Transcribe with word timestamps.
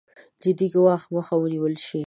جدي 0.43 0.67
ګواښ 0.73 1.03
مخه 1.15 1.35
ونېول 1.37 1.75
شي. 1.85 1.99